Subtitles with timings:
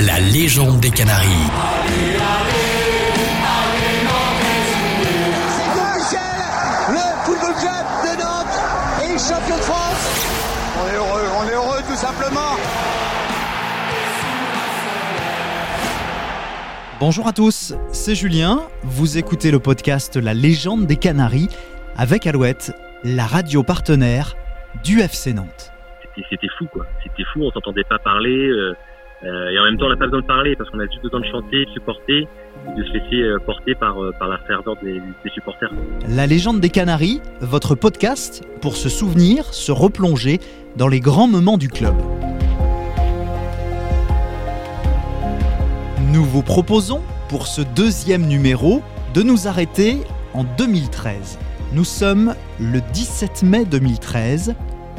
[0.00, 1.26] la légende des Canaries.
[6.90, 8.58] le football club de Nantes
[9.02, 10.24] est champion de France.
[10.80, 12.56] On est heureux, on est heureux tout simplement.
[17.00, 18.62] Bonjour à tous, c'est Julien.
[18.84, 21.48] Vous écoutez le podcast La légende des Canaries
[21.96, 22.72] avec Alouette,
[23.04, 24.36] la radio partenaire
[24.84, 25.72] du FC Nantes.
[26.30, 28.48] C'était fou quoi, c'était fou, on s'entendait pas parler.
[28.48, 28.74] euh,
[29.24, 31.02] euh, et en même temps, on n'a pas besoin de parler parce qu'on a juste
[31.02, 32.28] besoin de chanter, de supporter,
[32.76, 35.72] de se laisser euh, porter par, euh, par la ferveur des, des supporters.
[36.08, 40.38] La légende des Canaries, votre podcast pour se souvenir, se replonger
[40.76, 41.94] dans les grands moments du club.
[46.12, 48.82] Nous vous proposons, pour ce deuxième numéro,
[49.14, 49.98] de nous arrêter
[50.32, 51.38] en 2013.
[51.72, 54.54] Nous sommes le 17 mai 2013.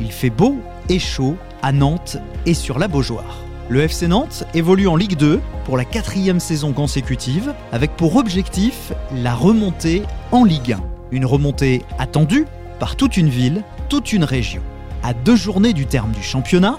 [0.00, 0.58] Il fait beau
[0.90, 3.42] et chaud à Nantes et sur la Beaujoire.
[3.68, 8.92] Le FC Nantes évolue en Ligue 2 pour la quatrième saison consécutive, avec pour objectif
[9.14, 10.80] la remontée en Ligue 1.
[11.12, 12.46] Une remontée attendue
[12.80, 14.62] par toute une ville, toute une région.
[15.02, 16.76] À deux journées du terme du championnat,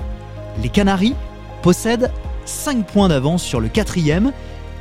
[0.62, 1.16] les Canaries
[1.62, 2.12] possèdent
[2.46, 4.34] 5 points d'avance sur le quatrième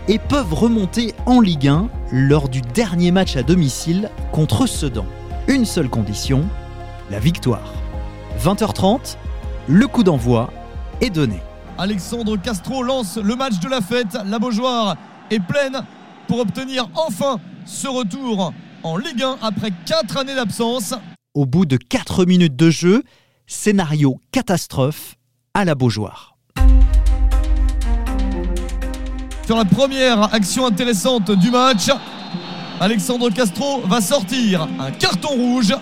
[0.08, 5.06] et peuvent remonter en Ligue 1 lors du dernier match à domicile contre Sedan.
[5.46, 6.44] Une seule condition,
[7.10, 7.72] la victoire.
[8.42, 9.16] 20h30,
[9.68, 10.50] le coup d'envoi
[11.00, 11.40] est donné.
[11.78, 14.18] Alexandre Castro lance le match de la fête.
[14.26, 14.96] La Beaujoire
[15.30, 15.82] est pleine
[16.28, 20.94] pour obtenir enfin ce retour en Ligue 1 après 4 années d'absence.
[21.34, 23.02] Au bout de 4 minutes de jeu,
[23.46, 25.16] scénario catastrophe
[25.54, 26.36] à la Beaujoire.
[29.46, 31.90] Sur la première action intéressante du match,
[32.80, 35.74] Alexandre Castro va sortir un carton rouge.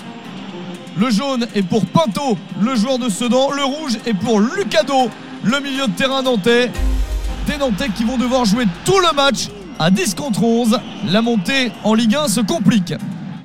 [0.96, 3.50] Le jaune est pour Pinto, le joueur de Sedan.
[3.52, 5.10] Le rouge est pour Lucado,
[5.44, 6.70] le milieu de terrain nantais.
[7.46, 10.78] Des Nantais qui vont devoir jouer tout le match à 10 contre 11.
[11.10, 12.92] La montée en Ligue 1 se complique.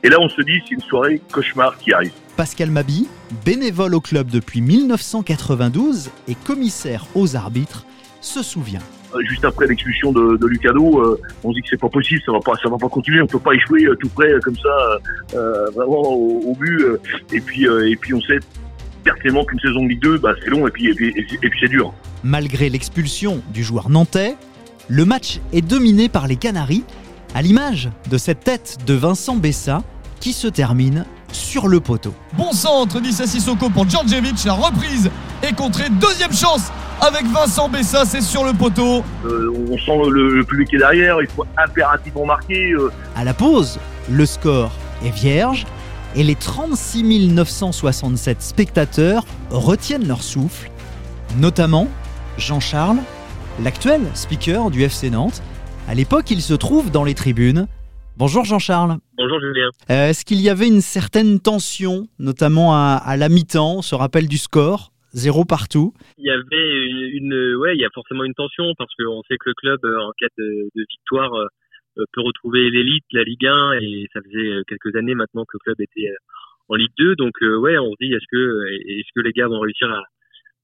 [0.04, 2.12] Et là, on se dit, c'est une soirée cauchemar qui arrive.
[2.36, 3.08] Pascal Mabi,
[3.46, 7.86] bénévole au club depuis 1992 et commissaire aux arbitres,
[8.22, 8.82] se souvient.
[9.16, 12.22] Euh, Juste après l'expulsion de, de Lucado, euh, on se dit que c'est pas possible,
[12.26, 13.22] ça va pas, ça va pas continuer.
[13.22, 14.98] On peut pas échouer euh, tout près euh, comme ça,
[15.36, 16.82] euh, vraiment au, au but.
[16.82, 17.00] euh,
[17.32, 18.40] et puis, euh, et puis, on sait
[19.06, 21.40] pertinemment qu'une saison de Ligue 2, bah, c'est long et puis, et puis, et puis-
[21.42, 21.94] et puis c'est dur.
[22.24, 24.36] Malgré l'expulsion du joueur nantais,
[24.90, 26.84] le match est dominé par les Canaries,
[27.34, 29.84] à l'image de cette tête de Vincent Bessa
[30.20, 32.14] qui se termine sur le poteau.
[32.38, 34.44] Bon centre d'Issa Sissoko pour Djordjevic.
[34.46, 35.10] La reprise
[35.44, 35.90] est contrée.
[35.90, 36.72] Deuxième chance
[37.02, 38.06] avec Vincent Bessa.
[38.06, 39.04] C'est sur le poteau.
[39.26, 42.72] Euh, on sent le, le public qui est derrière, il faut impérativement marquer.
[42.72, 43.80] euh, À la pause,
[44.10, 44.72] le score
[45.04, 45.66] est vierge
[46.16, 47.04] et les 36
[47.34, 50.70] 967 spectateurs retiennent leur souffle,
[51.40, 51.88] notamment
[52.38, 52.98] Jean-Charles,
[53.64, 55.42] l'actuel speaker du FC Nantes.
[55.88, 57.68] À l'époque, il se trouve dans les tribunes.
[58.18, 58.98] Bonjour Jean-Charles.
[59.18, 59.70] Bonjour Julien.
[59.92, 63.94] Euh, Est-ce qu'il y avait une certaine tension, notamment à, à la mi-temps On se
[63.94, 65.94] rappelle du score, zéro partout?
[66.18, 69.36] Il y avait une, une- ouais, il y a forcément une tension parce qu'on sait
[69.38, 71.46] que le club, euh, en cas de, de victoire, euh,
[72.14, 75.60] peut retrouver l'élite, la Ligue 1, et ça faisait euh, quelques années maintenant que le
[75.60, 76.16] club était euh,
[76.70, 77.16] en Ligue 2.
[77.16, 78.68] Donc euh, ouais, on se dit est-ce que
[79.00, 79.90] est-ce que les gars vont réussir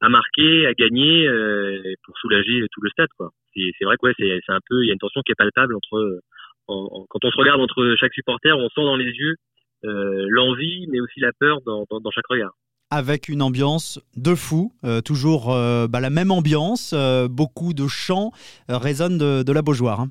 [0.02, 3.30] à, marquer, à gagner euh, pour soulager tout le stade quoi?
[3.56, 5.76] C'est vrai que ouais, c'est un peu il y a une tension qui est palpable
[5.76, 6.20] entre euh,
[6.68, 9.36] en- en- quand on se regarde entre chaque supporter, on sent dans les yeux
[9.84, 12.52] euh, l'envie, mais aussi la peur dans, chaque regard.
[12.92, 17.88] Avec une ambiance de fou, euh, toujours euh, bah, la même ambiance, euh, beaucoup de
[17.88, 18.32] chants
[18.70, 20.02] euh, résonnent de, de la Beaujoire.
[20.02, 20.10] hein.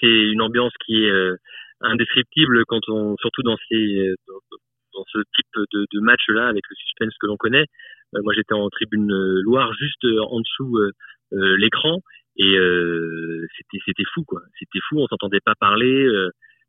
[0.00, 1.36] C'est une ambiance qui est euh,
[1.80, 4.40] indescriptible quand on, surtout dans ces, euh, dans,
[4.94, 7.66] dans ce type de, de match-là, avec le suspense que l'on connaît.
[8.14, 9.10] Euh, moi, j'étais en tribune
[9.42, 10.78] Loire, juste en dessous
[11.32, 12.00] l'écran,
[12.36, 12.56] et
[13.56, 14.40] c'était, c'était fou, quoi.
[14.58, 16.08] C'était fou, on s'entendait pas parler,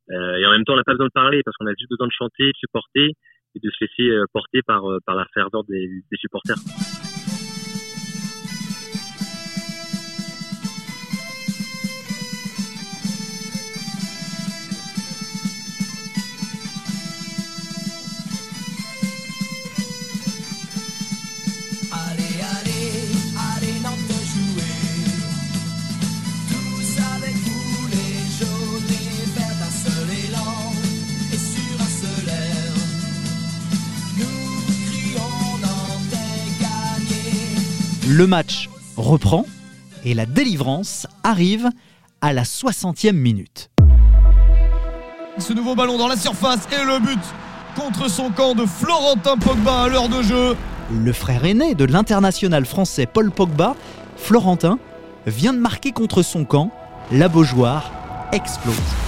[0.09, 2.07] et en même temps, on n'a pas besoin de parler parce qu'on a juste besoin
[2.07, 3.11] de chanter, de supporter,
[3.55, 6.57] et de se laisser porter par, par la ferveur des, des supporters.
[38.17, 39.45] Le match reprend
[40.05, 41.69] et la délivrance arrive
[42.21, 43.69] à la 60e minute.
[45.37, 47.19] Ce nouveau ballon dans la surface et le but
[47.75, 50.55] contre son camp de Florentin Pogba à l'heure de jeu.
[50.93, 53.75] Le frère aîné de l'international français Paul Pogba,
[54.15, 54.79] Florentin,
[55.27, 56.71] vient de marquer contre son camp.
[57.11, 57.91] La Beaujoire
[58.31, 59.04] explose.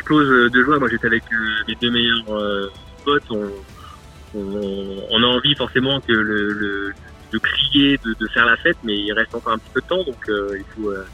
[0.00, 0.78] Explose de joie.
[0.78, 1.36] Moi, j'étais avec euh,
[1.68, 2.72] mes deux meilleurs euh,
[3.04, 3.30] potes.
[3.30, 3.50] On,
[4.34, 6.92] on, a envie forcément que le, le-
[7.32, 10.02] de crier, de, faire la fête, mais il reste encore un petit peu de temps,
[10.02, 11.06] donc euh, il faut euh,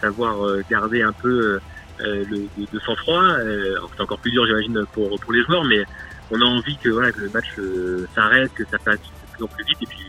[0.00, 1.60] savoir euh, garder un peu euh,
[2.02, 3.20] euh, le, de, sang-froid.
[3.20, 5.84] Euh, c'est encore plus dur, j'imagine, pour, pour les joueurs, mais
[6.30, 9.42] on a envie que, voilà, que le match euh, s'arrête, que ça passe de plus
[9.42, 10.05] en plus vite, et puis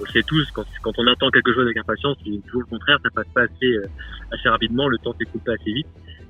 [0.00, 2.66] on le sait tous, quand, quand on attend quelque chose avec impatience, c'est toujours le
[2.66, 3.86] contraire, ça passe pas assez, euh,
[4.32, 5.86] assez rapidement, le temps s'écoule pas assez vite.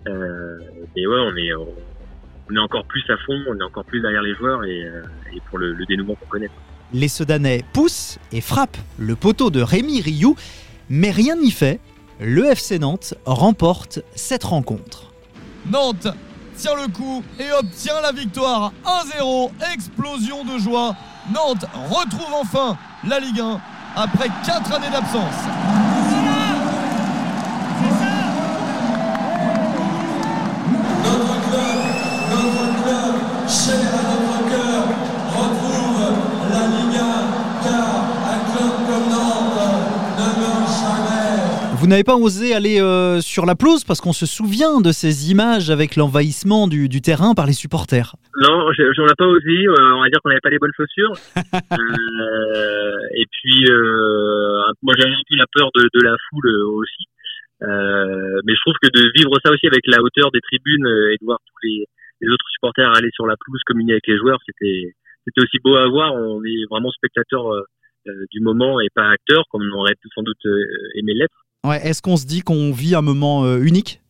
[0.09, 0.59] Euh,
[0.95, 1.69] et ouais, on est, on,
[2.51, 5.03] on est encore plus à fond, on est encore plus derrière les joueurs et, euh,
[5.35, 6.51] et pour le, le dénouement qu'on connaît.
[6.93, 10.37] Les Sedanais poussent et frappent le poteau de Rémi Rioux,
[10.89, 11.81] mais rien n'y fait.
[12.21, 15.13] Le FC Nantes remporte cette rencontre.
[15.71, 16.07] Nantes
[16.57, 19.51] tire le coup et obtient la victoire 1-0.
[19.75, 20.95] Explosion de joie.
[21.35, 23.61] Nantes retrouve enfin la Ligue 1
[23.97, 25.35] après 4 années d'absence.
[41.87, 45.31] Vous n'avez pas osé aller euh, sur la pelouse parce qu'on se souvient de ces
[45.31, 48.17] images avec l'envahissement du, du terrain par les supporters.
[48.43, 49.71] Non, j'en ai pas osé.
[49.71, 51.15] euh, on va dire qu'on n'avait pas les bonnes chaussures.
[51.79, 53.71] Euh, et puis,
[54.83, 57.07] moi, j'avais un peu la peur de, de la foule aussi.
[57.61, 61.25] Mais je trouve que de vivre ça aussi avec la hauteur des tribunes et de
[61.25, 61.87] voir tous les,
[62.21, 64.91] les autres supporters aller sur la pelouse communier avec les joueurs, c'était
[65.25, 66.15] c'était aussi beau à voir.
[66.15, 67.63] On est vraiment spectateur euh,
[68.33, 70.45] du moment et pas acteur, comme on aurait sans doute
[70.97, 71.46] aimé l'être.
[71.73, 74.01] Est-ce qu'on se dit qu'on vit un moment euh, unique?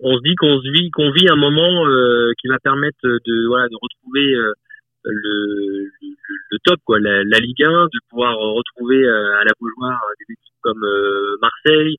[0.00, 3.68] On se dit qu'on vit qu'on vit un moment euh, qui va permettre de voilà
[3.68, 4.52] de retrouver euh,
[5.04, 6.98] le, top quoi.
[6.98, 10.84] La, Ligue 1 de pouvoir retrouver à la Beaujoire des équipes comme
[11.42, 11.96] Marseille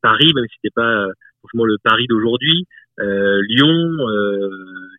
[0.00, 1.06] Paris même si c'était pas
[1.40, 2.66] forcément le Paris d'aujourd'hui
[2.98, 3.96] Lyon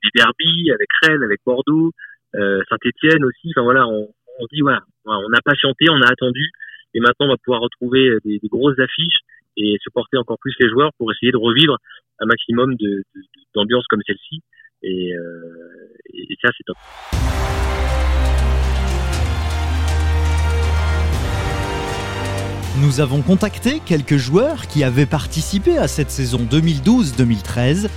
[0.03, 1.91] les derbies avec Rennes avec Bordeaux
[2.33, 3.51] Saint-Étienne aussi.
[3.55, 4.09] Enfin voilà on,
[4.51, 6.51] dit voilà on a patienté on a attendu
[6.93, 9.21] et maintenant on va pouvoir retrouver des grosses affiches
[9.57, 11.77] et supporter encore plus les joueurs pour essayer de revivre
[12.19, 12.75] un maximum
[13.53, 14.41] d'ambiance comme celle-ci.
[14.83, 16.77] Et, euh, et ça, c'est top.
[22.79, 27.89] Nous avons contacté quelques joueurs qui avaient participé à cette saison 2012-2013.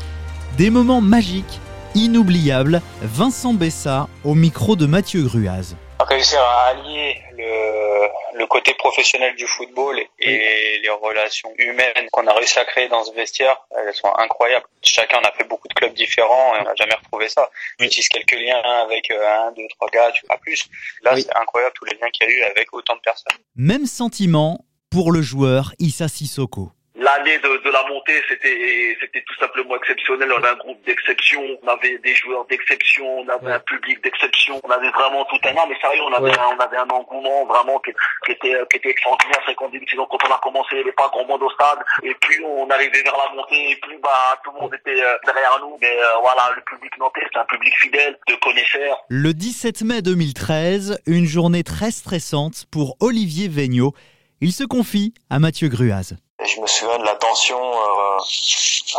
[0.57, 1.61] Des moments magiques,
[1.95, 2.81] inoubliables.
[3.03, 5.77] Vincent Bessa au micro de Mathieu Gruaz.
[6.21, 12.35] Réussir à allier le, le côté professionnel du football et les relations humaines qu'on a
[12.35, 14.67] réussi à créer dans ce vestiaire, elles sont incroyables.
[14.83, 17.49] Chacun on a fait beaucoup de clubs différents et on n'a jamais retrouvé ça.
[17.81, 20.67] On utilise quelques liens avec euh, un, deux, trois gars, tu pas plus.
[21.03, 21.23] Là, Oui.
[21.23, 23.37] c'est incroyable tous les liens qu'il y a eu avec autant de personnes.
[23.57, 26.71] Même sentiment pour le joueur Issa Sissoko.
[27.11, 30.31] L'année de, de la montée, c'était c'était tout simplement exceptionnel.
[30.33, 34.61] On avait un groupe d'exception, on avait des joueurs d'exception, on avait un public d'exception,
[34.63, 35.67] on avait vraiment tout un an.
[35.69, 37.91] Mais sérieux, on avait, un, on avait un engouement vraiment qui,
[38.27, 39.41] qui était qui était extraordinaire.
[39.45, 39.57] C'est
[39.91, 41.81] sinon quand on a commencé, il n'y avait pas grand monde au stade.
[42.05, 45.17] Et plus on arrivait vers la montée, et plus bah tout le monde était euh,
[45.27, 45.77] derrière nous.
[45.81, 49.03] Mais euh, voilà, le public nantais, c'est un public fidèle, de connaisseurs.
[49.09, 53.95] Le 17 mai 2013, une journée très stressante pour Olivier Vigneault.
[54.41, 56.15] Il se confie à Mathieu Gruaz.
[56.43, 58.19] Et je me souviens de la tension euh,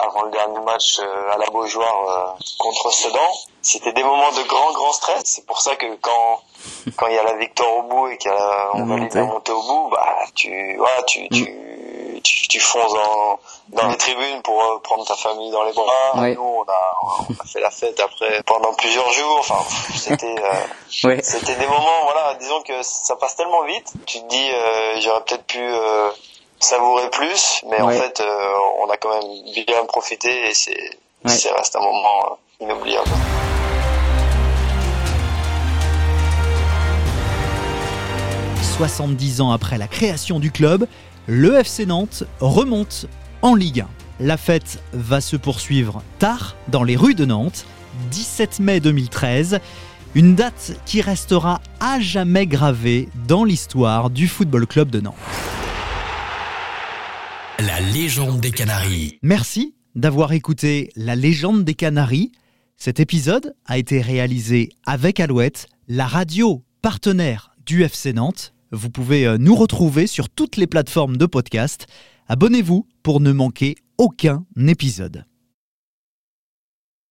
[0.04, 3.20] avant le dernier match euh, à la Beaujoire euh, contre Sedan.
[3.62, 5.24] C'était des moments de grand grand stress.
[5.26, 6.42] C'est pour ça que quand
[6.98, 9.90] quand il y a la victoire au bout et qu'on valide la montée au bout,
[9.92, 11.48] bah tu voilà, tu tu
[12.24, 16.22] tu, tu fonces dans dans les tribunes pour euh, prendre ta famille dans les bras.
[16.22, 16.36] Ouais.
[16.36, 16.98] Nous on a
[17.30, 19.38] on a fait la fête après pendant plusieurs jours.
[19.40, 19.64] Enfin
[19.96, 20.54] c'était euh,
[21.04, 21.20] Ouais.
[21.24, 23.92] c'était des moments, voilà, disons que ça passe tellement vite.
[24.06, 26.10] Tu te dis, euh, j'aurais peut-être pu euh,
[26.64, 28.50] savourer plus, mais en fait, euh,
[28.86, 30.78] on a quand même bien profité et c'est,
[31.24, 31.32] Ouais.
[31.32, 33.10] c'est reste un moment euh, inoubliable.
[38.78, 40.88] 70 ans après la création du club,
[41.28, 43.06] le FC Nantes remonte
[43.42, 43.88] en Ligue 1.
[44.26, 47.66] La fête va se poursuivre tard dans les rues de Nantes,
[48.12, 49.60] 17 mai 2013,
[50.16, 55.16] une date qui restera à jamais gravée dans l'histoire du Football Club de Nantes.
[57.68, 59.20] La légende des Canaries.
[59.22, 62.32] Merci d'avoir écouté La légende des Canaries.
[62.76, 68.56] Cet épisode a été réalisé avec Alouette, la radio partenaire du FC Nantes.
[68.72, 71.86] Vous pouvez euh, nous retrouver sur toutes les plateformes de podcast.
[72.28, 75.26] Abonnez-vous pour ne manquer aucun épisode.